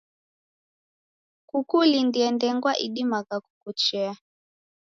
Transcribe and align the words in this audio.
Kukulindie 1.49 2.25
na 2.29 2.35
ndengwa 2.35 2.71
idimagha 2.85 3.35
kukuchea. 3.45 4.11